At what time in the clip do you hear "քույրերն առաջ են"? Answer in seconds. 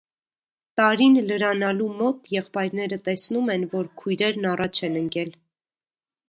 4.03-4.99